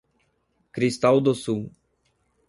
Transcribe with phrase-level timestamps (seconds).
[0.71, 1.71] Cristal do Sul